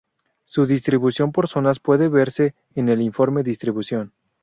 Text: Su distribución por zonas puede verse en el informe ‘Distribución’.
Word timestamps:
Su 0.45 0.65
distribución 0.65 1.31
por 1.31 1.47
zonas 1.47 1.79
puede 1.79 2.09
verse 2.09 2.55
en 2.73 2.89
el 2.89 3.01
informe 3.03 3.43
‘Distribución’. 3.43 4.13